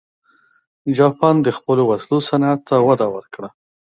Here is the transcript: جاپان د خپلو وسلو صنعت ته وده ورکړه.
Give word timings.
جاپان 0.97 1.35
د 1.41 1.47
خپلو 1.57 1.83
وسلو 1.91 2.17
صنعت 2.29 2.59
ته 2.69 2.75
وده 2.87 3.07
ورکړه. 3.15 3.49